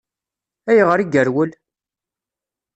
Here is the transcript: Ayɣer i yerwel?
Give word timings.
Ayɣer 0.69 0.99
i 0.99 1.05
yerwel? 1.05 1.51